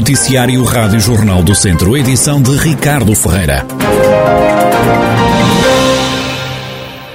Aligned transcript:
Noticiário 0.00 0.64
Rádio 0.64 0.98
Jornal 0.98 1.42
do 1.42 1.54
Centro, 1.54 1.94
edição 1.94 2.40
de 2.40 2.56
Ricardo 2.56 3.14
Ferreira. 3.14 3.66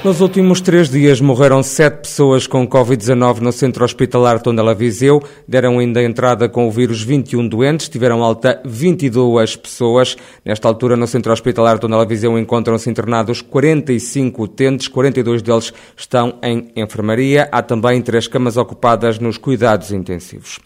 Nos 0.03 0.21
últimos 0.21 0.61
três 0.61 0.87
dias 0.87 1.19
morreram 1.19 1.63
sete 1.63 2.01
pessoas 2.01 2.45
com 2.45 2.67
Covid-19 2.67 3.39
no 3.39 3.51
centro 3.51 3.83
hospitalar 3.83 4.39
Tondela 4.39 4.75
Viseu. 4.75 5.19
Deram 5.47 5.79
ainda 5.79 6.03
entrada 6.03 6.47
com 6.47 6.67
o 6.67 6.71
vírus 6.71 7.01
21 7.01 7.47
doentes, 7.47 7.89
tiveram 7.89 8.23
alta 8.23 8.61
22 8.63 9.55
pessoas. 9.55 10.15
Nesta 10.45 10.67
altura, 10.67 10.95
no 10.95 11.07
centro 11.07 11.33
hospitalar 11.33 11.79
Tondela 11.79 12.05
Viseu 12.05 12.37
encontram-se 12.37 12.87
internados 12.87 13.41
45 13.41 14.43
utentes, 14.43 14.87
42 14.87 15.41
deles 15.41 15.73
estão 15.97 16.37
em 16.43 16.71
enfermaria. 16.75 17.49
Há 17.51 17.63
também 17.63 17.99
três 18.03 18.27
camas 18.27 18.57
ocupadas 18.57 19.17
nos 19.17 19.39
cuidados 19.39 19.91
intensivos. 19.91 20.59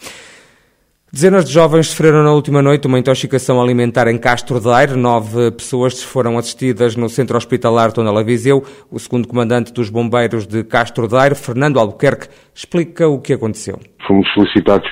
Dezenas 1.11 1.45
de 1.45 1.51
jovens 1.51 1.87
sofreram 1.89 2.23
na 2.23 2.31
última 2.31 2.61
noite 2.61 2.85
uma 2.85 2.99
intoxicação 2.99 3.59
alimentar 3.59 4.07
em 4.07 4.17
Castro 4.17 4.59
Daire. 4.59 4.95
Nove 4.95 5.49
pessoas 5.49 6.03
foram 6.03 6.37
assistidas 6.37 6.95
no 6.95 7.09
centro 7.09 7.35
hospitalar 7.35 7.91
Tondela 7.91 8.23
Viseu. 8.23 8.63
O 8.91 8.99
segundo 8.99 9.27
comandante 9.27 9.73
dos 9.73 9.89
bombeiros 9.89 10.45
de 10.45 10.63
Castro 10.63 11.07
Daire, 11.07 11.33
Fernando 11.33 11.79
Albuquerque, 11.79 12.27
explica 12.53 13.07
o 13.07 13.19
que 13.19 13.33
aconteceu. 13.33 13.79
Fomos 14.05 14.31
solicitados 14.35 14.87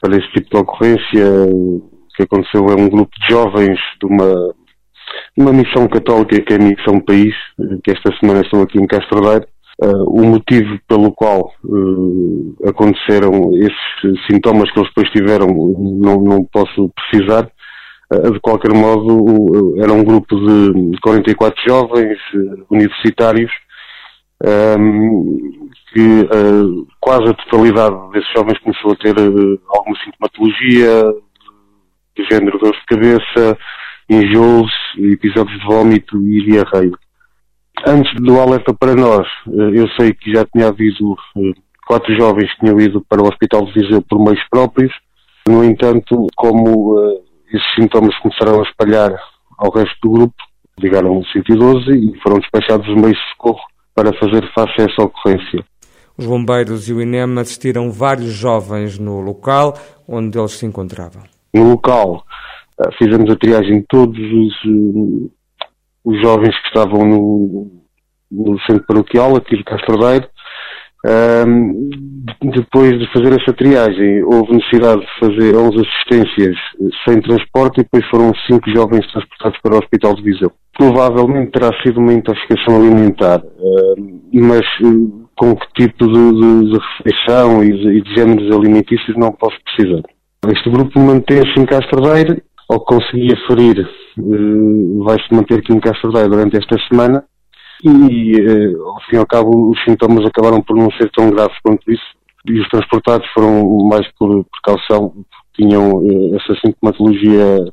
para 0.00 0.16
esse 0.16 0.32
tipo 0.32 0.48
de 0.48 0.56
ocorrência. 0.56 1.26
O 1.52 1.90
que 2.16 2.22
aconteceu 2.22 2.66
é 2.70 2.74
um 2.80 2.88
grupo 2.88 3.12
de 3.20 3.34
jovens 3.34 3.78
de 4.00 4.06
uma, 4.06 4.54
uma 5.36 5.52
missão 5.52 5.86
católica 5.88 6.40
que 6.40 6.54
é 6.54 6.56
a 6.56 6.58
Missão 6.58 6.98
País, 7.00 7.34
que 7.84 7.90
esta 7.90 8.16
semana 8.18 8.40
estão 8.40 8.62
aqui 8.62 8.78
em 8.78 8.86
Castro 8.86 9.20
Daire 9.20 9.46
Uh, 9.82 10.04
o 10.08 10.24
motivo 10.24 10.78
pelo 10.86 11.10
qual 11.12 11.52
uh, 11.64 12.56
aconteceram 12.64 13.50
esses 13.54 14.26
sintomas 14.30 14.70
que 14.70 14.78
eles 14.78 14.88
depois 14.90 15.10
tiveram 15.10 15.48
não, 15.48 16.20
não 16.20 16.44
posso 16.44 16.92
precisar. 16.94 17.50
Uh, 18.12 18.32
de 18.32 18.40
qualquer 18.40 18.72
modo, 18.72 19.74
era 19.82 19.92
um 19.92 20.04
grupo 20.04 20.36
de 20.36 20.96
44 21.00 21.60
jovens 21.66 22.18
universitários 22.70 23.50
um, 24.78 25.68
que 25.92 26.28
quase 27.00 27.30
a 27.30 27.34
totalidade 27.34 27.96
desses 28.12 28.30
jovens 28.36 28.58
começou 28.58 28.92
a 28.92 28.96
ter 28.96 29.14
alguma 29.68 29.96
sintomatologia 30.04 31.14
de 32.16 32.24
género 32.30 32.58
dor 32.58 32.72
de 32.72 32.86
cabeça, 32.86 33.58
enjoos, 34.08 34.70
episódios 34.98 35.58
de 35.58 35.66
vômito 35.66 36.16
e 36.28 36.44
diarreia. 36.44 36.92
Antes 37.86 38.14
do 38.22 38.40
alerta 38.40 38.72
para 38.72 38.94
nós, 38.94 39.26
eh, 39.48 39.80
eu 39.80 39.88
sei 39.98 40.14
que 40.14 40.32
já 40.32 40.44
tinha 40.46 40.68
havido 40.68 41.16
eh, 41.36 41.52
quatro 41.86 42.14
jovens 42.16 42.50
que 42.54 42.60
tinham 42.60 42.80
ido 42.80 43.04
para 43.08 43.22
o 43.22 43.26
Hospital 43.26 43.66
de 43.66 43.72
Viseu 43.72 44.00
por 44.02 44.22
meios 44.22 44.40
próprios. 44.48 44.92
No 45.46 45.62
entanto, 45.62 46.26
como 46.36 46.94
uh, 46.94 47.22
esses 47.48 47.74
sintomas 47.74 48.16
começaram 48.20 48.60
a 48.60 48.62
espalhar 48.62 49.14
ao 49.58 49.70
resto 49.70 49.94
do 50.02 50.10
grupo, 50.10 50.34
ligaram 50.78 51.18
o 51.18 51.26
112 51.26 51.90
e 51.90 52.18
foram 52.22 52.38
despachados 52.38 52.88
os 52.88 52.94
meios 52.94 53.18
de 53.18 53.30
socorro 53.32 53.60
para 53.94 54.16
fazer 54.18 54.50
face 54.54 54.80
a 54.80 54.84
essa 54.84 55.02
ocorrência. 55.02 55.62
Os 56.16 56.26
bombeiros 56.26 56.88
e 56.88 56.94
o 56.94 57.02
INEM 57.02 57.38
assistiram 57.38 57.90
vários 57.90 58.32
jovens 58.32 58.98
no 58.98 59.20
local 59.20 59.74
onde 60.08 60.38
eles 60.38 60.52
se 60.52 60.64
encontravam. 60.64 61.22
No 61.52 61.72
local, 61.72 62.24
fizemos 62.96 63.30
a 63.30 63.36
triagem 63.36 63.80
de 63.80 63.86
todos 63.86 64.18
os 64.18 65.30
os 66.04 66.20
jovens 66.20 66.54
que 66.60 66.68
estavam 66.68 67.04
no, 67.04 67.70
no 68.30 68.60
centro 68.60 68.84
paroquial, 68.86 69.36
aqui 69.36 69.56
de 69.56 69.64
Castrodeiro. 69.64 70.28
Um, 71.06 71.90
depois 72.42 72.98
de 72.98 73.12
fazer 73.12 73.38
essa 73.38 73.52
triagem, 73.52 74.22
houve 74.24 74.54
necessidade 74.54 75.02
de 75.02 75.18
fazer 75.20 75.54
11 75.54 75.86
assistências 75.86 76.56
sem 77.06 77.20
transporte 77.20 77.80
e 77.80 77.82
depois 77.82 78.06
foram 78.08 78.32
5 78.50 78.70
jovens 78.70 79.06
transportados 79.12 79.58
para 79.62 79.74
o 79.74 79.78
Hospital 79.78 80.14
de 80.14 80.22
Viseu. 80.22 80.52
Provavelmente 80.76 81.52
terá 81.52 81.70
sido 81.82 82.00
uma 82.00 82.12
intoxicação 82.12 82.76
alimentar, 82.76 83.42
um, 83.58 84.20
mas 84.32 84.62
hum, 84.82 85.26
com 85.36 85.54
que 85.54 85.66
tipo 85.74 86.06
de, 86.06 86.32
de, 86.32 86.70
de 86.70 86.78
refeição 86.78 87.62
e 87.62 87.72
de, 87.72 88.00
de 88.00 88.14
géneros 88.14 88.56
alimentícios 88.56 89.16
não 89.16 89.30
posso 89.32 89.56
precisar. 89.64 90.02
Este 90.48 90.70
grupo 90.70 90.98
mantém-se 90.98 91.58
em 91.58 91.66
Castrodeiro 91.66 92.40
ao 92.68 92.80
que 92.80 92.94
consegui 92.94 93.32
aferir, 93.32 93.88
uh, 94.18 95.04
vai-se 95.04 95.34
manter 95.34 95.58
aqui 95.58 95.72
em 95.72 95.80
Castordeia 95.80 96.28
durante 96.28 96.56
esta 96.56 96.76
semana 96.88 97.24
e, 97.82 98.40
uh, 98.40 98.88
ao 98.88 99.00
fim 99.02 99.16
e 99.16 99.18
ao 99.18 99.26
cabo, 99.26 99.70
os 99.70 99.82
sintomas 99.84 100.24
acabaram 100.26 100.62
por 100.62 100.76
não 100.76 100.90
ser 100.92 101.10
tão 101.10 101.30
graves 101.30 101.56
quanto 101.62 101.90
isso 101.90 102.14
e 102.46 102.60
os 102.60 102.68
transportados 102.68 103.26
foram 103.32 103.64
mais 103.88 104.06
por 104.18 104.44
precaução, 104.44 105.12
tinham 105.54 105.96
uh, 105.96 106.36
essa 106.36 106.54
sintomatologia 106.64 107.64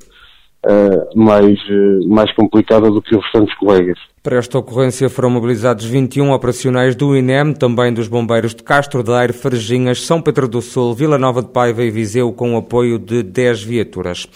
Uh, 0.63 1.19
mais, 1.19 1.57
uh, 1.57 2.07
mais 2.07 2.31
complicada 2.35 2.87
do 2.91 3.01
que 3.01 3.15
os 3.15 3.23
restantes 3.23 3.57
colegas. 3.57 3.97
Para 4.21 4.37
esta 4.37 4.59
ocorrência 4.59 5.09
foram 5.09 5.31
mobilizados 5.31 5.85
21 5.85 6.31
operacionais 6.31 6.95
do 6.95 7.17
INEM, 7.17 7.53
também 7.55 7.91
dos 7.91 8.07
bombeiros 8.07 8.53
de 8.53 8.61
Castro 8.61 9.01
Daire, 9.01 9.33
Farginhas, 9.33 10.05
São 10.05 10.21
Pedro 10.21 10.47
do 10.47 10.61
Sul, 10.61 10.93
Vila 10.93 11.17
Nova 11.17 11.41
de 11.41 11.47
Paiva 11.47 11.81
e 11.81 11.89
Viseu, 11.89 12.31
com 12.31 12.55
apoio 12.55 12.99
de 12.99 13.23
10 13.23 13.63
viaturas. 13.63 14.27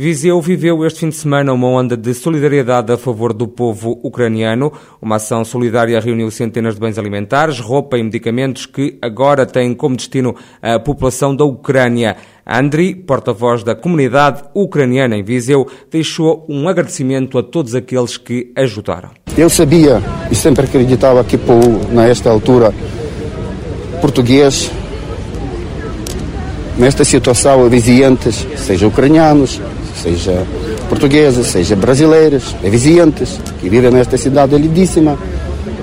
Viseu 0.00 0.40
viveu 0.40 0.82
este 0.86 1.00
fim 1.00 1.10
de 1.10 1.16
semana 1.16 1.52
uma 1.52 1.68
onda 1.68 1.94
de 1.94 2.14
solidariedade 2.14 2.90
a 2.90 2.96
favor 2.96 3.34
do 3.34 3.46
povo 3.46 4.00
ucraniano. 4.02 4.72
Uma 4.98 5.16
ação 5.16 5.44
solidária 5.44 6.00
reuniu 6.00 6.30
centenas 6.30 6.72
de 6.76 6.80
bens 6.80 6.96
alimentares, 6.96 7.60
roupa 7.60 7.98
e 7.98 8.02
medicamentos 8.02 8.64
que 8.64 8.96
agora 9.02 9.44
têm 9.44 9.74
como 9.74 9.94
destino 9.94 10.34
a 10.62 10.78
população 10.78 11.36
da 11.36 11.44
Ucrânia. 11.44 12.16
Andri, 12.46 12.94
porta-voz 12.94 13.62
da 13.62 13.74
comunidade 13.74 14.42
ucraniana 14.54 15.18
em 15.18 15.22
Viseu, 15.22 15.68
deixou 15.90 16.46
um 16.48 16.66
agradecimento 16.66 17.36
a 17.36 17.42
todos 17.42 17.74
aqueles 17.74 18.16
que 18.16 18.50
ajudaram. 18.56 19.10
Eu 19.36 19.50
sabia 19.50 20.00
e 20.30 20.34
sempre 20.34 20.64
acreditava 20.64 21.22
que 21.22 21.38
nesta 21.92 22.30
altura, 22.30 22.72
português, 24.00 24.72
nesta 26.80 27.04
situação, 27.04 27.68
vizinhantes, 27.68 28.46
sejam 28.56 28.88
ucranianos, 28.88 29.60
seja 30.02 30.46
portuguesas, 30.88 31.48
seja 31.48 31.76
brasileiras, 31.76 32.56
é 32.64 32.70
vizinhantes, 32.70 33.38
que 33.60 33.68
vivem 33.68 33.90
nesta 33.90 34.16
cidade 34.16 34.56
lindíssima, 34.56 35.18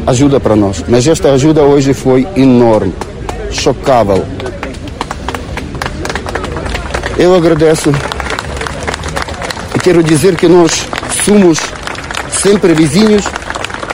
ajuda 0.08 0.40
para 0.40 0.56
nós. 0.56 0.84
Mas 0.88 1.08
esta 1.08 1.32
ajuda 1.32 1.62
hoje 1.62 1.94
foi 1.94 2.28
enorme, 2.36 2.94
chocável. 3.52 4.26
Eu 7.20 7.36
agradeço 7.36 7.92
e 9.76 9.80
quero 9.80 10.02
dizer 10.02 10.36
que 10.36 10.48
nós 10.48 10.88
somos 11.24 11.60
sempre 12.32 12.74
vizinhos 12.74 13.24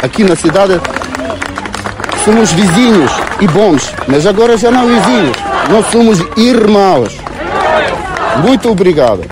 aqui 0.02 0.24
na 0.24 0.38
cidade. 0.38 0.80
Somos 2.24 2.54
vizinhos 2.54 3.12
e 3.42 3.48
bons, 3.48 3.94
mas 4.08 4.26
agora 4.26 4.56
já 4.58 4.72
não 4.72 4.88
vizinhos, 4.88 5.33
nós 5.70 5.86
somos 5.88 6.20
irmãos. 6.38 7.18
Muito 8.44 8.70
obrigado. 8.70 9.30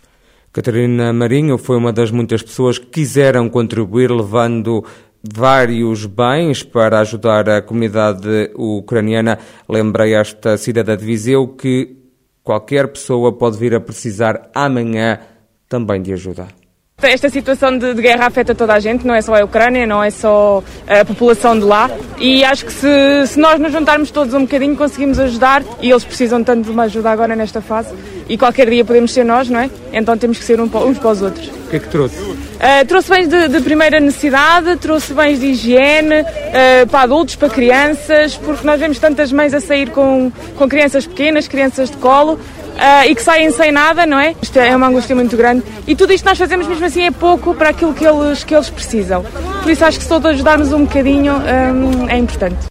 Catarina 0.53 1.13
Marinho 1.13 1.57
foi 1.57 1.77
uma 1.77 1.93
das 1.93 2.11
muitas 2.11 2.41
pessoas 2.41 2.77
que 2.77 2.87
quiseram 2.87 3.49
contribuir 3.49 4.11
levando 4.11 4.83
vários 5.23 6.05
bens 6.05 6.63
para 6.63 6.99
ajudar 6.99 7.49
a 7.49 7.61
comunidade 7.61 8.51
ucraniana. 8.55 9.39
Lembrei 9.69 10.13
esta 10.13 10.57
cidadã 10.57 10.97
de 10.97 11.05
Viseu 11.05 11.47
que 11.47 11.97
qualquer 12.43 12.87
pessoa 12.87 13.31
pode 13.31 13.57
vir 13.57 13.75
a 13.75 13.79
precisar 13.79 14.49
amanhã 14.53 15.19
também 15.69 16.01
de 16.01 16.11
ajuda. 16.13 16.60
Esta 17.03 17.29
situação 17.29 17.77
de, 17.77 17.93
de, 17.93 18.01
guerra 18.01 18.27
afeta 18.27 18.53
toda 18.53 18.73
a 18.73 18.79
gente, 18.79 19.05
não 19.05 19.15
é 19.15 19.21
só 19.21 19.35
a 19.35 19.43
Ucrânia, 19.43 19.85
não 19.85 20.03
é 20.03 20.09
só 20.09 20.63
a 20.87 21.03
população 21.03 21.57
de 21.57 21.65
lá. 21.65 21.89
E 22.19 22.43
acho 22.43 22.65
que 22.65 22.71
se, 22.73 23.27
se 23.27 23.39
nós 23.39 23.59
nos 23.59 23.71
juntarmos 23.71 24.11
todos 24.11 24.33
um 24.33 24.41
bocadinho, 24.41 24.75
conseguimos 24.75 25.19
ajudar. 25.19 25.63
E 25.81 25.89
eles 25.89 26.03
precisam 26.03 26.43
tanto 26.43 26.65
de 26.65 26.71
uma 26.71 26.83
ajuda 26.83 27.09
agora 27.09 27.35
nesta 27.35 27.61
fase. 27.61 27.93
E 28.29 28.37
qualquer 28.37 28.69
dia 28.69 28.85
podemos 28.85 29.11
ser 29.11 29.25
nós, 29.25 29.49
não 29.49 29.59
é? 29.59 29.69
Então 29.91 30.17
temos 30.17 30.37
que 30.37 30.43
ser 30.43 30.59
uns 30.61 30.69
para 30.69 31.09
os 31.09 31.21
outros. 31.21 31.47
O 31.47 31.69
que 31.69 31.75
é 31.75 31.79
que 31.79 31.89
trouxe? 31.89 32.15
Uh, 32.61 32.85
trouxe 32.87 33.09
bens 33.09 33.27
de, 33.27 33.47
de, 33.47 33.59
primeira 33.61 33.99
necessidade, 33.99 34.75
trouxe 34.77 35.13
bens 35.13 35.39
de 35.39 35.47
higiene 35.47 36.21
uh, 36.21 36.87
para 36.91 37.01
adultos, 37.01 37.35
para 37.35 37.49
crianças, 37.49 38.37
porque 38.37 38.65
nós 38.65 38.79
vemos 38.79 38.99
tantas 38.99 39.31
mães 39.31 39.53
a 39.53 39.59
sair 39.59 39.89
com, 39.89 40.31
com 40.55 40.69
crianças 40.69 41.07
pequenas, 41.07 41.47
crianças 41.47 41.89
de 41.89 41.97
colo, 41.97 42.39
uh, 42.81 43.09
e 43.09 43.15
que 43.15 43.21
saem 43.21 43.51
sem 43.51 43.71
nada, 43.71 44.05
não 44.05 44.19
é? 44.19 44.35
Isto 44.41 44.57
é 44.59 44.75
uma 44.75 44.87
angústia 44.87 45.15
muito 45.15 45.37
grande. 45.37 45.63
E 45.87 45.95
tudo 45.95 46.11
isto 46.11 46.25
nós 46.25 46.37
fazemos 46.37 46.67
mesmo 46.67 46.85
assim 46.85 47.03
é 47.03 47.11
pouco 47.11 47.53
para 47.53 47.69
aquilo 47.69 47.93
que 47.93 48.05
eles, 48.05 48.43
que 48.43 48.55
eles 48.55 48.69
precisam. 48.69 49.23
Por 49.61 49.71
isso 49.71 49.85
acho 49.85 49.97
que 49.97 50.03
se 50.03 50.09
todos 50.09 50.31
ajudarmos 50.31 50.73
um 50.73 50.85
bocadinho 50.85 51.33
um, 51.35 52.09
é 52.09 52.17
importante. 52.17 52.70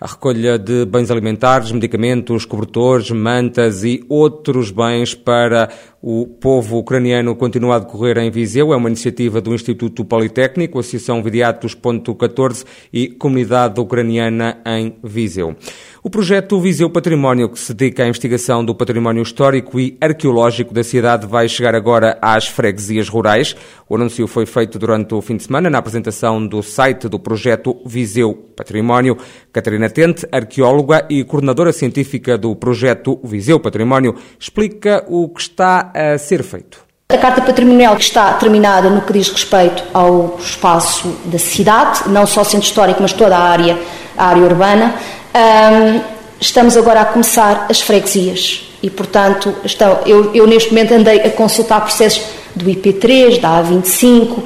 A 0.00 0.06
recolha 0.06 0.58
de 0.58 0.86
bens 0.86 1.10
alimentares, 1.10 1.70
medicamentos, 1.72 2.46
cobertores, 2.46 3.10
mantas 3.10 3.84
e 3.84 4.02
outros 4.08 4.70
bens 4.70 5.14
para 5.14 5.68
o 6.00 6.26
povo 6.26 6.78
ucraniano 6.78 7.36
continua 7.36 7.76
a 7.76 7.78
decorrer 7.80 8.16
em 8.16 8.30
Viseu. 8.30 8.72
É 8.72 8.76
uma 8.76 8.88
iniciativa 8.88 9.42
do 9.42 9.52
Instituto 9.52 10.02
Politécnico, 10.02 10.78
Associação 10.78 11.22
Vidiatos.14 11.22 12.64
e 12.90 13.08
Comunidade 13.08 13.78
Ucraniana 13.78 14.62
em 14.64 14.96
Viseu. 15.04 15.54
O 16.02 16.08
projeto 16.08 16.58
Viseu 16.58 16.88
Património, 16.88 17.50
que 17.50 17.58
se 17.58 17.74
dedica 17.74 18.02
à 18.02 18.08
investigação 18.08 18.64
do 18.64 18.74
património 18.74 19.22
histórico 19.22 19.78
e 19.78 19.98
arqueológico 20.00 20.72
da 20.72 20.82
cidade, 20.82 21.26
vai 21.26 21.46
chegar 21.46 21.74
agora 21.74 22.18
às 22.22 22.48
freguesias 22.48 23.06
rurais. 23.06 23.54
O 23.86 23.96
anúncio 23.96 24.26
foi 24.26 24.46
feito 24.46 24.78
durante 24.78 25.12
o 25.12 25.20
fim 25.20 25.36
de 25.36 25.42
semana 25.42 25.68
na 25.68 25.76
apresentação 25.76 26.46
do 26.46 26.62
site 26.62 27.06
do 27.06 27.18
projeto 27.18 27.78
Viseu 27.84 28.32
Património. 28.56 29.18
Catarina 29.52 29.89
Tente, 29.90 30.26
arqueóloga 30.32 31.06
e 31.08 31.24
coordenadora 31.24 31.72
científica 31.72 32.38
do 32.38 32.54
projeto 32.56 33.18
Viseu 33.22 33.60
Património, 33.60 34.14
explica 34.38 35.04
o 35.08 35.28
que 35.28 35.40
está 35.40 35.90
a 35.94 36.16
ser 36.18 36.42
feito. 36.42 36.90
A 37.10 37.18
Carta 37.18 37.42
Patrimonial 37.42 37.96
está 37.96 38.32
terminada 38.34 38.88
no 38.88 39.00
que 39.00 39.12
diz 39.12 39.28
respeito 39.28 39.82
ao 39.92 40.38
espaço 40.38 41.08
da 41.24 41.38
cidade, 41.38 42.08
não 42.08 42.24
só 42.24 42.44
centro 42.44 42.66
histórico, 42.66 43.02
mas 43.02 43.12
toda 43.12 43.36
a 43.36 43.42
área, 43.42 43.76
a 44.16 44.26
área 44.26 44.44
urbana. 44.44 44.94
Um, 45.34 46.00
estamos 46.40 46.76
agora 46.76 47.00
a 47.00 47.04
começar 47.04 47.66
as 47.68 47.80
freguesias 47.80 48.72
e, 48.80 48.88
portanto, 48.88 49.54
estão, 49.64 49.98
eu, 50.06 50.32
eu, 50.34 50.46
neste 50.46 50.70
momento 50.70 50.94
andei 50.94 51.20
a 51.20 51.30
consultar 51.30 51.80
processos 51.80 52.24
do 52.54 52.64
IP3, 52.64 53.40
da 53.40 53.62
A25, 53.62 54.38
uh, 54.38 54.44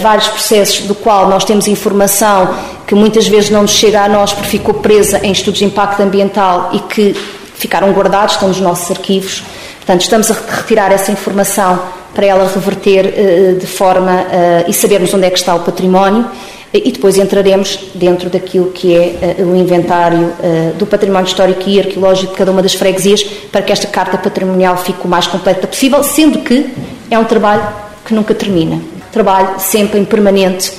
vários 0.00 0.28
processos 0.28 0.86
do 0.86 0.94
qual 0.94 1.28
nós 1.28 1.44
temos 1.44 1.66
informação 1.66 2.54
que 2.86 2.94
muitas 2.94 3.26
vezes 3.26 3.50
não 3.50 3.62
nos 3.62 3.72
chega 3.72 4.02
a 4.02 4.08
nós 4.08 4.32
porque 4.32 4.48
ficou 4.48 4.74
presa 4.74 5.20
em 5.22 5.32
estudos 5.32 5.58
de 5.58 5.64
impacto 5.64 6.00
ambiental 6.02 6.70
e 6.72 6.80
que 6.80 7.14
ficaram 7.54 7.90
guardados, 7.92 8.34
estão 8.34 8.48
nos 8.48 8.60
nossos 8.60 8.90
arquivos. 8.90 9.42
Portanto, 9.76 10.02
estamos 10.02 10.30
a 10.30 10.34
retirar 10.34 10.92
essa 10.92 11.10
informação 11.12 11.80
para 12.14 12.26
ela 12.26 12.48
reverter 12.52 13.06
uh, 13.06 13.58
de 13.58 13.66
forma 13.66 14.12
uh, 14.12 14.70
e 14.70 14.72
sabermos 14.72 15.12
onde 15.14 15.26
é 15.26 15.30
que 15.30 15.38
está 15.38 15.54
o 15.54 15.60
património 15.60 16.26
e 16.72 16.90
depois 16.90 17.16
entraremos 17.16 17.78
dentro 17.94 18.28
daquilo 18.28 18.72
que 18.72 18.96
é 18.96 19.36
o 19.38 19.54
inventário 19.54 20.32
do 20.76 20.84
património 20.84 21.28
histórico 21.28 21.62
e 21.68 21.78
arqueológico 21.78 22.32
de 22.32 22.36
cada 22.36 22.50
uma 22.50 22.60
das 22.60 22.74
freguesias 22.74 23.22
para 23.22 23.62
que 23.62 23.70
esta 23.70 23.86
carta 23.86 24.18
patrimonial 24.18 24.76
fique 24.76 24.98
o 25.04 25.08
mais 25.08 25.24
completa 25.28 25.68
possível, 25.68 26.02
sendo 26.02 26.40
que 26.40 26.66
é 27.08 27.16
um 27.16 27.22
trabalho 27.26 27.62
que 28.04 28.12
nunca 28.12 28.34
termina. 28.34 28.82
Trabalho 29.12 29.60
sempre 29.60 30.00
em 30.00 30.04
permanente 30.04 30.72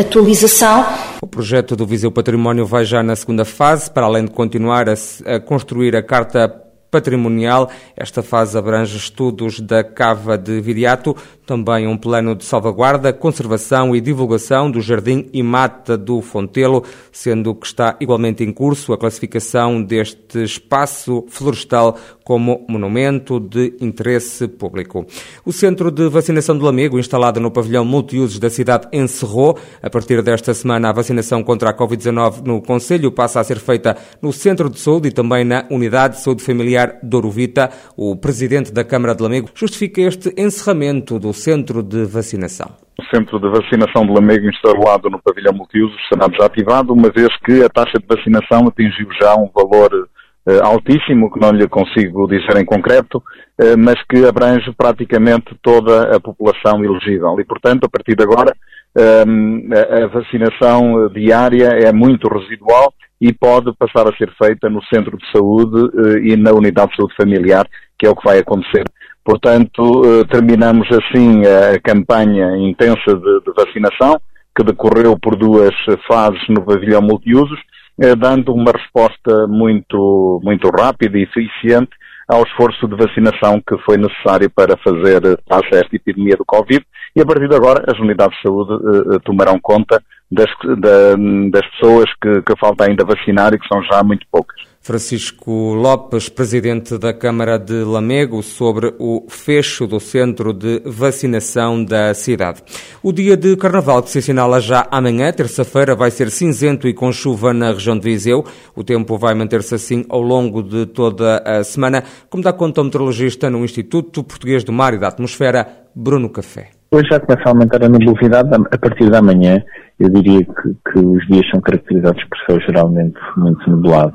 atualização. 0.00 0.86
O 1.24 1.26
projeto 1.26 1.74
do 1.74 1.86
Viseu 1.86 2.12
Património 2.12 2.66
vai 2.66 2.84
já 2.84 3.02
na 3.02 3.16
segunda 3.16 3.46
fase, 3.46 3.90
para 3.90 4.04
além 4.04 4.26
de 4.26 4.30
continuar 4.30 4.90
a, 4.90 4.92
a 5.24 5.40
construir 5.40 5.96
a 5.96 6.02
carta 6.02 6.63
patrimonial. 6.94 7.68
Esta 7.96 8.22
fase 8.22 8.56
abrange 8.56 8.96
estudos 8.96 9.58
da 9.58 9.82
cava 9.82 10.38
de 10.38 10.60
Viriato, 10.60 11.16
também 11.44 11.88
um 11.88 11.96
plano 11.96 12.36
de 12.36 12.44
salvaguarda, 12.44 13.12
conservação 13.12 13.96
e 13.96 14.00
divulgação 14.00 14.70
do 14.70 14.80
Jardim 14.80 15.28
e 15.32 15.42
Mata 15.42 15.98
do 15.98 16.22
Fontelo, 16.22 16.84
sendo 17.10 17.52
que 17.52 17.66
está 17.66 17.96
igualmente 18.00 18.44
em 18.44 18.52
curso 18.52 18.92
a 18.92 18.98
classificação 18.98 19.82
deste 19.82 20.44
espaço 20.44 21.24
florestal 21.28 21.98
como 22.22 22.64
monumento 22.68 23.40
de 23.40 23.74
interesse 23.80 24.46
público. 24.46 25.04
O 25.44 25.52
centro 25.52 25.90
de 25.90 26.08
vacinação 26.08 26.56
do 26.56 26.64
Lamego, 26.64 26.98
instalado 26.98 27.40
no 27.40 27.50
pavilhão 27.50 27.84
multiusos 27.84 28.38
da 28.38 28.48
cidade, 28.48 28.88
encerrou. 28.92 29.58
A 29.82 29.90
partir 29.90 30.22
desta 30.22 30.54
semana, 30.54 30.88
a 30.88 30.92
vacinação 30.92 31.42
contra 31.42 31.70
a 31.70 31.76
Covid-19 31.76 32.46
no 32.46 32.62
Conselho 32.62 33.10
passa 33.10 33.40
a 33.40 33.44
ser 33.44 33.58
feita 33.58 33.96
no 34.22 34.32
Centro 34.32 34.70
de 34.70 34.78
Saúde 34.78 35.08
e 35.08 35.12
também 35.12 35.44
na 35.44 35.66
Unidade 35.70 36.16
de 36.16 36.22
Saúde 36.22 36.42
Familiar 36.42 36.83
Dourovita. 37.02 37.70
O 37.96 38.16
presidente 38.16 38.72
da 38.72 38.84
Câmara 38.84 39.14
de 39.14 39.22
Lamego 39.22 39.48
justifica 39.54 40.00
este 40.02 40.32
encerramento 40.36 41.18
do 41.18 41.32
centro 41.32 41.82
de 41.82 42.04
vacinação. 42.04 42.70
O 42.98 43.04
centro 43.14 43.40
de 43.40 43.48
vacinação 43.48 44.06
de 44.06 44.12
Lamego 44.12 44.48
instalado 44.48 45.10
no 45.10 45.20
pavilhão 45.20 45.52
multiusos 45.52 45.96
será 46.12 46.28
desativado, 46.28 46.92
uma 46.92 47.10
vez 47.10 47.28
que 47.44 47.62
a 47.62 47.68
taxa 47.68 47.98
de 47.98 48.06
vacinação 48.06 48.68
atingiu 48.68 49.08
já 49.20 49.34
um 49.34 49.50
valor 49.54 50.08
eh, 50.46 50.60
altíssimo, 50.62 51.32
que 51.32 51.40
não 51.40 51.50
lhe 51.52 51.66
consigo 51.66 52.28
dizer 52.28 52.56
em 52.60 52.64
concreto, 52.64 53.22
eh, 53.58 53.76
mas 53.76 53.96
que 54.08 54.26
abrange 54.26 54.70
praticamente 54.76 55.56
toda 55.62 56.14
a 56.14 56.20
população 56.20 56.84
elegível. 56.84 57.34
E, 57.40 57.44
portanto, 57.44 57.84
a 57.84 57.88
partir 57.88 58.14
de 58.14 58.22
agora, 58.22 58.54
ehm, 58.96 59.70
a 59.72 60.06
vacinação 60.08 61.08
diária 61.08 61.68
é 61.82 61.92
muito 61.92 62.28
residual 62.28 62.92
e 63.24 63.32
pode 63.32 63.72
passar 63.78 64.06
a 64.06 64.14
ser 64.16 64.30
feita 64.36 64.68
no 64.68 64.84
centro 64.84 65.16
de 65.16 65.24
saúde 65.32 65.90
eh, 65.96 66.32
e 66.32 66.36
na 66.36 66.52
unidade 66.52 66.90
de 66.90 66.96
saúde 66.96 67.14
familiar, 67.16 67.66
que 67.98 68.06
é 68.06 68.10
o 68.10 68.14
que 68.14 68.24
vai 68.24 68.38
acontecer. 68.38 68.84
Portanto, 69.24 70.02
terminamos 70.30 70.86
assim 70.92 71.40
a 71.46 71.80
campanha 71.80 72.54
intensa 72.58 73.14
de, 73.14 73.40
de 73.40 73.52
vacinação, 73.56 74.20
que 74.54 74.62
decorreu 74.62 75.18
por 75.18 75.34
duas 75.36 75.74
fases 76.06 76.42
no 76.50 76.62
pavilhão 76.62 77.00
multiusos, 77.00 77.58
eh, 78.02 78.14
dando 78.14 78.52
uma 78.52 78.70
resposta 78.70 79.46
muito, 79.48 80.40
muito 80.44 80.68
rápida 80.68 81.16
e 81.16 81.22
eficiente 81.22 81.92
ao 82.28 82.42
esforço 82.42 82.86
de 82.86 82.94
vacinação 82.94 83.62
que 83.66 83.78
foi 83.86 83.96
necessário 83.96 84.50
para 84.50 84.76
fazer 84.76 85.22
face 85.48 85.74
a 85.74 85.78
esta 85.78 85.96
epidemia 85.96 86.36
do 86.36 86.44
Covid 86.44 86.84
e 87.16 87.20
a 87.22 87.24
partir 87.24 87.48
de 87.48 87.54
agora 87.54 87.84
as 87.86 87.98
unidades 87.98 88.36
de 88.36 88.42
saúde 88.42 89.20
tomarão 89.24 89.58
conta 89.60 90.02
das, 90.34 90.50
da, 90.78 91.16
das 91.50 91.66
pessoas 91.72 92.10
que, 92.20 92.42
que 92.42 92.58
falta 92.58 92.84
ainda 92.84 93.04
vacinar 93.04 93.54
e 93.54 93.58
que 93.58 93.68
são 93.68 93.82
já 93.84 94.02
muito 94.02 94.26
poucas. 94.30 94.74
Francisco 94.84 95.72
Lopes, 95.72 96.28
presidente 96.28 96.98
da 96.98 97.14
Câmara 97.14 97.58
de 97.58 97.82
Lamego, 97.84 98.42
sobre 98.42 98.94
o 98.98 99.24
fecho 99.30 99.86
do 99.86 99.98
centro 99.98 100.52
de 100.52 100.82
vacinação 100.84 101.82
da 101.82 102.12
cidade. 102.12 102.62
O 103.02 103.10
dia 103.10 103.34
de 103.34 103.56
Carnaval, 103.56 104.02
que 104.02 104.10
se 104.10 104.18
assinala 104.18 104.60
já 104.60 104.86
amanhã, 104.90 105.32
terça-feira, 105.32 105.96
vai 105.96 106.10
ser 106.10 106.30
cinzento 106.30 106.86
e 106.86 106.92
com 106.92 107.10
chuva 107.10 107.54
na 107.54 107.72
região 107.72 107.96
de 107.96 108.04
Viseu. 108.04 108.44
O 108.76 108.84
tempo 108.84 109.16
vai 109.16 109.34
manter-se 109.34 109.74
assim 109.74 110.04
ao 110.06 110.20
longo 110.20 110.62
de 110.62 110.84
toda 110.84 111.38
a 111.38 111.64
semana, 111.64 112.04
como 112.28 112.42
dá 112.42 112.52
conta 112.52 112.82
o 112.82 112.84
meteorologista 112.84 113.48
no 113.48 113.64
Instituto 113.64 114.22
Português 114.22 114.64
do 114.64 114.72
Mar 114.72 114.92
e 114.92 114.98
da 114.98 115.08
Atmosfera, 115.08 115.66
Bruno 115.94 116.28
Café. 116.28 116.72
Hoje 116.94 117.08
já 117.10 117.18
começa 117.18 117.48
a 117.48 117.50
aumentar 117.50 117.82
a 117.82 117.88
nebulosidade 117.88 118.50
a 118.54 118.78
partir 118.78 119.10
da 119.10 119.20
manhã. 119.20 119.60
Eu 119.98 120.08
diria 120.10 120.44
que, 120.44 120.92
que 120.92 120.98
os 121.00 121.26
dias 121.26 121.44
são 121.50 121.60
caracterizados 121.60 122.22
por 122.22 122.38
céu 122.46 122.60
geralmente 122.60 123.18
muito 123.36 123.68
nublado 123.68 124.14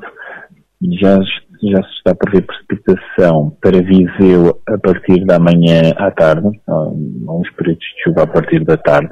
já, 0.98 1.18
já 1.62 1.82
se 1.82 1.90
está 1.98 2.12
a 2.12 2.14
prever 2.14 2.46
precipitação 2.46 3.54
para 3.60 3.82
Viseu 3.82 4.58
a 4.66 4.78
partir 4.78 5.26
da 5.26 5.38
manhã 5.38 5.92
à 5.98 6.10
tarde, 6.10 6.48
uns 6.66 7.50
períodos 7.50 7.84
de 7.84 8.02
chuva 8.02 8.22
a 8.22 8.26
partir 8.26 8.64
da 8.64 8.78
tarde 8.78 9.10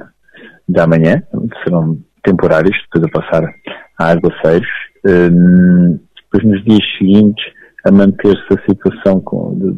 da 0.67 0.87
manhã, 0.87 1.21
serão 1.63 1.95
temporários, 2.23 2.75
depois 2.91 3.03
a 3.03 3.21
passar 3.21 3.53
a 3.99 4.09
aguaceiros. 4.09 4.67
Hum, 5.05 5.99
depois 6.23 6.43
nos 6.43 6.65
dias 6.65 6.83
seguintes 6.97 7.45
a 7.85 7.91
manter-se 7.91 8.51
a 8.51 8.65
situação 8.67 9.23
de, 9.55 9.73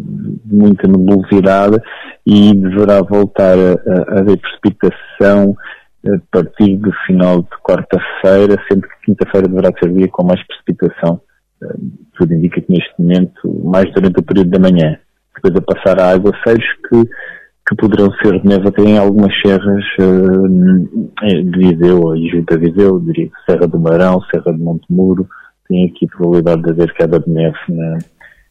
muita 0.45 0.87
nebulosidade 0.87 1.77
e 2.25 2.53
deverá 2.53 3.01
voltar 3.01 3.57
a, 3.57 4.15
a 4.15 4.19
haver 4.19 4.37
precipitação 4.37 5.55
a 6.05 6.19
partir 6.31 6.77
do 6.77 6.91
final 7.05 7.41
de 7.41 7.49
quarta-feira, 7.63 8.61
sendo 8.67 8.81
que 8.81 9.05
quinta-feira 9.05 9.47
deverá 9.47 9.71
ser 9.79 9.93
dia 9.93 10.07
com 10.07 10.25
mais 10.25 10.41
precipitação 10.47 11.21
tudo 12.17 12.33
indica 12.33 12.61
que 12.61 12.71
neste 12.71 12.93
momento, 12.99 13.61
mais 13.63 13.91
durante 13.93 14.19
o 14.19 14.23
período 14.23 14.49
da 14.49 14.59
manhã, 14.59 14.97
depois 15.35 15.55
a 15.55 15.61
passar 15.61 15.99
a 15.99 16.11
aguaceiros 16.11 16.65
que, 16.89 17.05
que 17.67 17.75
poderão 17.75 18.11
ser 18.21 18.39
de 18.39 18.47
neve 18.47 18.67
até 18.67 18.81
em 18.81 18.97
algumas 18.97 19.33
serras 19.41 19.85
uh, 19.99 20.47
de 21.21 21.59
Viseu 21.59 22.15
e 22.15 22.29
junto 22.29 22.53
a 22.53 22.57
Viseu, 22.57 22.99
diria 22.99 23.29
Serra 23.45 23.67
do 23.67 23.79
Marão, 23.79 24.21
Serra 24.33 24.53
de 24.53 24.61
Montemuro, 24.61 25.27
tem 25.67 25.85
aqui 25.85 26.07
probabilidade 26.07 26.63
de 26.63 26.71
haver 26.71 26.93
queda 26.93 27.19
de 27.19 27.29
neve 27.29 27.57
na, 27.69 27.97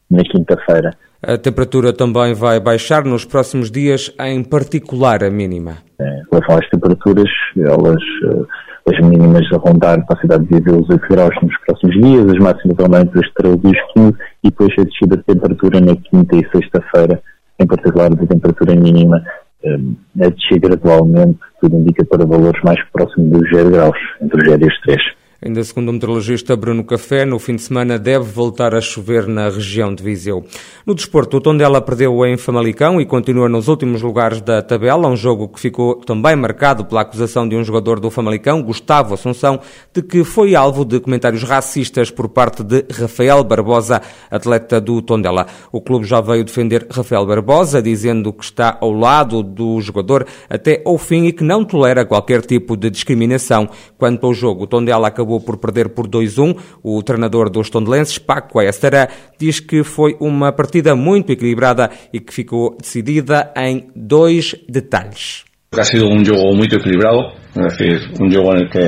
na 0.09 0.23
quinta-feira. 0.23 0.91
A 1.23 1.37
temperatura 1.37 1.93
também 1.93 2.33
vai 2.33 2.59
baixar 2.59 3.03
nos 3.05 3.25
próximos 3.25 3.69
dias, 3.69 4.11
em 4.19 4.43
particular 4.43 5.23
a 5.23 5.29
mínima. 5.29 5.77
É, 5.99 6.03
em 6.03 6.23
relação 6.31 6.57
às 6.57 6.67
temperaturas, 6.69 7.29
elas 7.55 8.01
uh, 8.25 8.47
as 8.89 8.99
mínimas 8.99 9.45
a 9.53 9.57
rondar 9.57 10.03
para 10.07 10.17
a 10.17 10.21
cidade 10.21 10.45
de 10.45 10.59
Viseu 10.59 10.79
os 10.81 10.89
8 10.89 11.07
graus 11.07 11.35
nos 11.43 11.55
próximos 11.59 11.93
dias, 11.93 12.27
as 12.27 12.39
máximas 12.39 12.79
andam 12.79 13.01
entre 13.01 13.19
os 13.19 13.33
13 13.33 13.59
e 13.63 13.69
os 13.69 13.93
15 13.93 14.15
e 14.43 14.49
depois 14.49 14.73
a 14.79 14.83
descida 14.83 15.17
de 15.17 15.23
temperatura 15.23 15.79
na 15.79 15.95
quinta 15.95 16.35
e 16.35 16.49
sexta-feira, 16.51 17.21
em 17.59 17.67
particular 17.67 18.09
da 18.09 18.25
temperatura 18.25 18.75
mínima, 18.75 19.23
um, 19.63 19.95
a 20.19 20.29
descer 20.29 20.59
gradualmente, 20.59 21.37
tudo 21.61 21.75
indica 21.75 22.03
para 22.03 22.25
valores 22.25 22.61
mais 22.63 22.83
próximos 22.91 23.29
dos 23.29 23.49
0 23.51 23.69
graus, 23.69 23.97
entre 24.19 24.41
os 24.41 24.49
0 24.49 24.63
e 24.63 24.67
os 24.67 24.81
3. 24.81 25.20
Ainda 25.43 25.63
segundo 25.63 25.89
o 25.89 25.93
meteorologista 25.93 26.55
Bruno 26.55 26.83
Café, 26.83 27.25
no 27.25 27.39
fim 27.39 27.55
de 27.55 27.63
semana 27.63 27.97
deve 27.97 28.25
voltar 28.25 28.75
a 28.75 28.79
chover 28.79 29.25
na 29.25 29.49
região 29.49 29.91
de 29.91 30.03
Viseu. 30.03 30.45
No 30.85 30.93
desporto, 30.93 31.37
o 31.37 31.41
Tondela 31.41 31.81
perdeu 31.81 32.23
em 32.27 32.37
Famalicão 32.37 33.01
e 33.01 33.07
continua 33.07 33.49
nos 33.49 33.67
últimos 33.67 34.03
lugares 34.03 34.39
da 34.39 34.61
tabela, 34.61 35.07
um 35.07 35.15
jogo 35.15 35.47
que 35.47 35.59
ficou 35.59 35.95
também 35.95 36.35
marcado 36.35 36.85
pela 36.85 37.01
acusação 37.01 37.49
de 37.49 37.55
um 37.55 37.63
jogador 37.63 37.99
do 37.99 38.11
Famalicão, 38.11 38.61
Gustavo 38.61 39.15
Assunção, 39.15 39.59
de 39.91 40.03
que 40.03 40.23
foi 40.23 40.53
alvo 40.53 40.85
de 40.85 40.99
comentários 40.99 41.41
racistas 41.41 42.11
por 42.11 42.29
parte 42.29 42.63
de 42.63 42.85
Rafael 42.91 43.43
Barbosa, 43.43 43.99
atleta 44.29 44.79
do 44.79 45.01
Tondela. 45.01 45.47
O 45.71 45.81
clube 45.81 46.05
já 46.05 46.21
veio 46.21 46.43
defender 46.43 46.85
Rafael 46.87 47.25
Barbosa, 47.25 47.81
dizendo 47.81 48.31
que 48.31 48.43
está 48.43 48.77
ao 48.79 48.91
lado 48.91 49.41
do 49.41 49.81
jogador 49.81 50.23
até 50.47 50.83
ao 50.85 50.99
fim 50.99 51.25
e 51.25 51.33
que 51.33 51.43
não 51.43 51.65
tolera 51.65 52.05
qualquer 52.05 52.41
tipo 52.43 52.77
de 52.77 52.91
discriminação. 52.91 53.67
Quanto 53.97 54.27
ao 54.27 54.35
jogo, 54.35 54.65
o 54.65 54.67
Tondela 54.67 55.07
acabou 55.07 55.30
acabou 55.31 55.39
por 55.39 55.57
perder 55.57 55.89
por 55.89 56.07
2-1. 56.07 56.57
O 56.83 57.01
treinador 57.03 57.49
dos 57.49 57.69
tondelenses, 57.69 58.17
Paco 58.17 58.61
Estará, 58.61 59.07
diz 59.39 59.59
que 59.59 59.83
foi 59.83 60.15
uma 60.19 60.51
partida 60.51 60.95
muito 60.95 61.31
equilibrada 61.31 61.89
e 62.11 62.19
que 62.19 62.33
ficou 62.33 62.75
decidida 62.79 63.53
em 63.55 63.89
dois 63.95 64.55
detalhes. 64.67 65.45
Ha 65.73 65.83
sido 65.83 66.07
un 66.09 66.25
juego 66.25 66.53
muy 66.53 66.67
equilibrado, 66.67 67.31
es 67.53 67.77
decir, 67.77 67.99
un 68.19 68.31
juego 68.31 68.53
en 68.53 68.61
el 68.61 68.69
que 68.69 68.85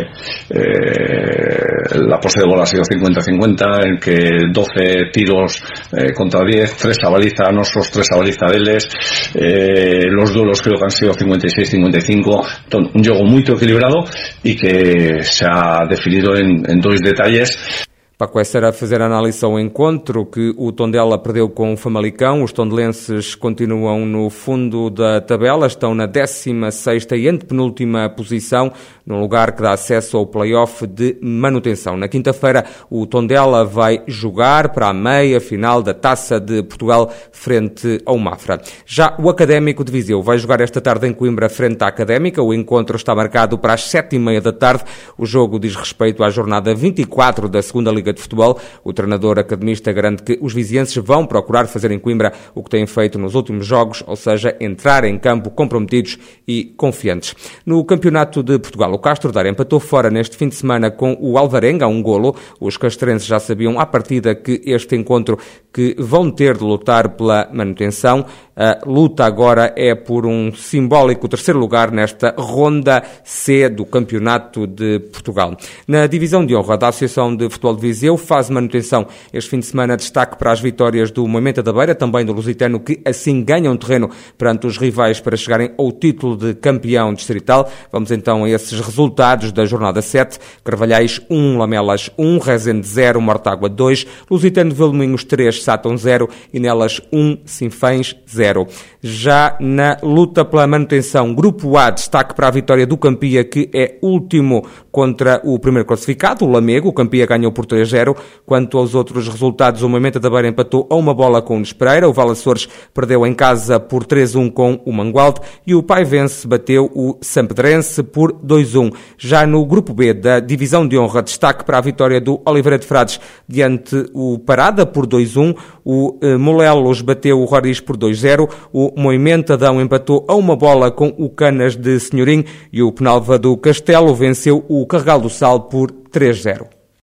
eh, 0.50 2.00
la 2.08 2.20
pose 2.20 2.40
de 2.40 2.48
bola 2.48 2.64
ha 2.64 2.66
sido 2.66 2.84
50-50, 2.84 3.86
en 3.86 3.98
que 3.98 4.48
12 4.52 5.12
tiros 5.12 5.62
eh, 5.92 6.14
contra 6.14 6.46
10, 6.46 6.78
3 6.78 6.98
a 7.04 7.10
baliza 7.10 7.52
nosotros, 7.52 7.92
3 7.92 8.12
a 8.12 8.18
baliza 8.18 8.46
de 8.48 8.58
ellos, 8.58 8.90
eh, 9.36 10.06
los 10.10 10.34
duelos 10.34 10.62
creo 10.62 10.78
que 10.78 10.86
han 10.86 10.92
sido 10.92 11.14
56-55, 11.14 12.90
un 12.94 13.04
juego 13.04 13.24
muy 13.26 13.42
equilibrado 13.42 14.06
y 14.44 14.56
que 14.56 15.24
se 15.24 15.46
ha 15.46 15.86
definido 15.90 16.36
en, 16.36 16.64
en 16.70 16.80
dos 16.80 17.00
detalles 17.02 17.88
Paco 18.24 18.40
era 18.54 18.70
a 18.70 18.72
fazer 18.72 19.02
análise 19.02 19.44
ao 19.44 19.60
encontro 19.60 20.26
que 20.26 20.54
o 20.58 20.72
Tondela 20.72 21.18
perdeu 21.20 21.50
com 21.50 21.74
o 21.74 21.78
Famalicão. 21.78 22.42
Os 22.42 22.54
tondelenses 22.54 23.36
continuam 23.36 24.06
no 24.06 24.30
fundo 24.30 24.90
da 24.90 25.20
tabela, 25.20 25.68
estão 25.68 25.94
na 25.94 26.08
16ª 26.08 27.20
e 27.20 27.28
antepenúltima 27.28 28.10
posição, 28.10 28.72
num 29.06 29.20
lugar 29.20 29.52
que 29.52 29.62
dá 29.62 29.74
acesso 29.74 30.16
ao 30.16 30.26
play-off 30.26 30.88
de 30.88 31.18
manutenção. 31.22 31.98
Na 31.98 32.08
quinta-feira, 32.08 32.64
o 32.90 33.06
Tondela 33.06 33.66
vai 33.66 34.02
jogar 34.08 34.70
para 34.70 34.88
a 34.88 34.94
meia-final 34.94 35.84
da 35.84 35.94
Taça 35.94 36.40
de 36.40 36.64
Portugal 36.64 37.12
frente 37.34 38.02
ao 38.06 38.18
Mafra. 38.18 38.62
Já 38.86 39.18
o 39.20 39.30
Académico 39.30 39.84
de 39.84 39.92
Viseu 39.92 40.24
vai 40.24 40.38
jogar 40.38 40.62
esta 40.62 40.80
tarde 40.80 41.08
em 41.08 41.14
Coimbra 41.14 41.50
frente 41.50 41.84
à 41.84 41.88
Académica. 41.88 42.42
O 42.42 42.54
encontro 42.54 42.96
está 42.96 43.14
marcado 43.14 43.58
para 43.58 43.74
as 43.74 43.84
sete 43.84 44.16
e 44.16 44.20
meia 44.20 44.40
da 44.40 44.54
tarde. 44.54 44.86
O 45.18 45.26
jogo 45.26 45.60
diz 45.60 45.76
respeito 45.76 46.24
à 46.24 46.30
jornada 46.30 46.74
24 46.74 47.50
da 47.50 47.62
segunda 47.62 47.92
Liga 47.92 48.13
De 48.14 48.22
Futebol. 48.22 48.60
O 48.84 48.94
treinador 48.94 49.40
academista 49.40 49.92
garante 49.92 50.24
que 50.24 50.38
os 50.42 50.54
vizienses 50.54 50.96
vão 50.96 51.26
procurar 51.26 51.68
fazer 51.68 51.92
em 51.92 52.00
Coimbra 52.00 52.34
o 52.56 52.64
que 52.64 52.70
têm 52.70 52.86
feito 52.86 53.18
nos 53.20 53.36
últimos 53.36 53.66
jogos, 53.66 54.04
ou 54.08 54.16
seja, 54.16 54.56
entrar 54.60 55.04
em 55.04 55.18
campo 55.18 55.50
comprometidos 55.50 56.18
e 56.48 56.66
confiantes. 56.78 57.36
No 57.66 57.84
Campeonato 57.84 58.44
de 58.44 58.58
Portugal, 58.60 58.94
o 58.94 59.00
Castro 59.00 59.32
Dar 59.32 59.46
empatou 59.46 59.80
fora 59.80 60.10
neste 60.10 60.38
fim 60.38 60.48
de 60.48 60.56
semana 60.56 60.92
com 60.92 61.18
o 61.20 61.38
Alvarenga, 61.38 61.88
um 61.88 62.02
golo. 62.02 62.36
Os 62.60 62.78
castrenses 62.78 63.28
já 63.28 63.40
sabiam 63.40 63.80
à 63.80 63.86
partida 63.86 64.36
que 64.36 64.62
este 64.66 64.96
encontro 64.96 65.38
que 65.74 65.96
vão 65.98 66.30
ter 66.30 66.58
de 66.58 66.64
lutar 66.64 67.10
pela 67.10 67.50
manutenção. 67.52 68.26
A 68.56 68.80
luta 68.86 69.26
agora 69.26 69.74
é 69.76 69.96
por 69.96 70.28
um 70.28 70.54
simbólico 70.54 71.28
terceiro 71.28 71.60
lugar 71.60 71.92
nesta 71.92 72.36
ronda 72.38 73.04
C 73.24 73.68
do 73.68 73.84
Campeonato 73.84 74.68
de 74.68 75.00
Portugal. 75.00 75.58
Na 75.88 76.06
divisão 76.06 76.46
de 76.46 76.56
honra 76.56 76.78
da 76.78 76.90
Associação 76.90 77.36
de 77.36 77.50
Futebol 77.50 77.76
de 77.76 77.82
Viseu, 77.94 78.18
faz 78.18 78.50
manutenção 78.50 79.08
este 79.32 79.50
fim 79.50 79.60
de 79.60 79.66
semana 79.66 79.98
destaque 79.98 80.38
para 80.38 80.52
as 80.52 80.60
vitórias 80.60 81.12
do 81.12 81.28
Moimenta 81.28 81.64
da 81.64 81.74
Beira, 81.74 81.96
também 81.96 82.26
do 82.26 82.34
Lusitano, 82.34 82.80
que 82.80 83.02
assim 83.06 83.44
ganham 83.44 83.76
terreno 83.78 84.10
perante 84.38 84.68
os 84.68 84.78
rivais 84.78 85.20
para 85.20 85.38
chegarem 85.38 85.72
ao 85.78 85.92
título 85.92 86.38
de 86.38 86.54
campeão 86.54 87.14
distrital. 87.14 87.72
Vamos 87.92 88.12
então 88.12 88.44
a 88.44 88.50
esses 88.50 88.80
resultados 88.80 89.52
da 89.52 89.66
jornada 89.66 90.02
7. 90.02 90.40
Carvalhais 90.64 91.22
1, 91.30 91.58
Lamelas 91.58 92.10
1, 92.18 92.40
Rezende 92.40 92.88
0, 92.88 93.22
Mortágua 93.22 93.70
2, 93.70 94.06
Lusitano 94.30 94.70
de 94.70 94.76
Velmoinhos 94.76 95.24
3, 95.24 95.64
Sátão 95.64 95.98
0 95.98 96.30
e 96.54 96.60
nelas 96.60 97.02
1, 97.12 97.40
Sinfães 97.46 98.16
0. 98.28 98.44
0. 98.44 98.68
Já 99.02 99.58
na 99.60 99.98
luta 100.02 100.44
pela 100.46 100.68
manutenção, 100.68 101.34
Grupo 101.34 101.78
A, 101.78 101.90
destaque 101.90 102.36
para 102.36 102.48
a 102.48 102.52
vitória 102.52 102.86
do 102.86 102.98
Campia, 102.98 103.44
que 103.44 103.70
é 103.74 103.98
último 104.02 104.66
contra 104.94 105.42
o 105.44 105.60
primeiro 105.60 105.86
classificado, 105.86 106.46
o 106.46 106.50
Lamego. 106.50 106.88
O 106.88 106.94
Campia 106.94 107.26
ganhou 107.26 107.52
por 107.52 107.66
3-0. 107.66 108.16
Quanto 108.46 108.78
aos 108.78 108.96
outros 108.96 109.28
resultados, 109.28 109.82
o 109.82 109.90
Moimenta 109.90 110.20
da 110.20 110.30
Beira 110.30 110.48
empatou 110.48 110.88
a 110.90 110.96
uma 110.96 111.14
bola 111.14 111.42
com 111.42 111.58
o 111.58 111.60
Nespereira. 111.60 112.08
O 112.08 112.14
Valaçores 112.14 112.70
perdeu 112.94 113.26
em 113.26 113.34
casa 113.34 113.80
por 113.80 114.06
3-1 114.06 114.52
com 114.52 114.82
o 114.86 114.94
Mangualde. 114.94 115.42
E 115.68 115.76
o 115.76 115.84
Paivense 115.84 116.48
bateu 116.48 116.90
o 116.94 117.18
Sampedrense 117.22 118.04
por 118.04 118.32
2-1. 118.34 118.94
Já 119.18 119.46
no 119.46 119.66
Grupo 119.66 119.94
B 119.94 120.14
da 120.14 120.40
Divisão 120.40 120.88
de 120.88 120.98
Honra, 120.98 121.22
destaque 121.24 121.66
para 121.66 121.78
a 121.78 121.82
vitória 121.82 122.22
do 122.22 122.42
Oliveira 122.46 122.80
de 122.80 122.86
Frades 122.86 123.20
diante 123.48 124.06
o 124.14 124.40
Parada 124.40 124.86
por 124.86 125.06
2-1. 125.06 125.56
O 125.84 126.18
eh, 126.22 126.38
Molelos 126.38 127.02
bateu 127.02 127.42
o 127.42 127.46
Roriz 127.46 127.82
por 127.82 127.98
2-0. 127.98 128.14
0. 128.24 128.50
O 128.72 128.92
Moimenta 128.96 129.54
Adão 129.54 129.82
empatou 129.82 130.26
a 130.28 130.36
uma 130.36 130.56
bola 130.56 130.90
com 130.90 131.14
o 131.18 131.30
Canas 131.30 131.76
de 131.76 132.00
Senhorim 132.00 132.46
e 132.72 132.82
o 132.82 132.92
Penalva 132.92 133.38
do 133.38 133.56
Castelo 133.58 134.14
venceu 134.16 134.64
o 134.84 134.86
Carregal 134.86 135.22
do 135.22 135.30
Sal 135.30 135.62
por 135.62 135.90
3-0. 135.90 136.68